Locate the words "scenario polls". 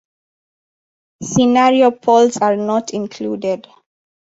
1.21-2.37